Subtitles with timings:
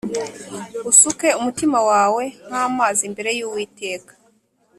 [0.89, 4.13] Usuke umutima wawe nk’amazi imbere y’Uwiteka,